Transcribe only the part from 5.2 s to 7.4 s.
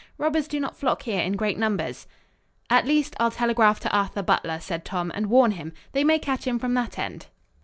warn him. They may catch him from that end."